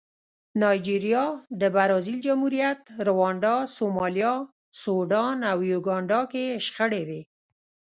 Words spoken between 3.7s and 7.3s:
سومالیا، سوډان او یوګانډا کې شخړې وې.